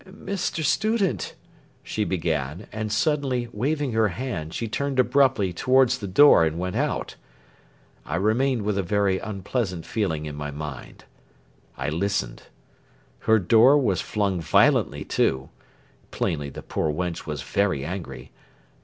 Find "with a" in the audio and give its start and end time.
8.63-8.81